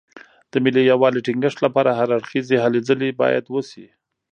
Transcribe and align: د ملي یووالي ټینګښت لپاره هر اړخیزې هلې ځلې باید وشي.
د 0.51 0.53
ملي 0.63 0.83
یووالي 0.91 1.21
ټینګښت 1.25 1.59
لپاره 1.65 1.91
هر 1.99 2.09
اړخیزې 2.17 2.57
هلې 2.63 2.79
ځلې 2.87 3.09
باید 3.21 3.45
وشي. 3.49 3.87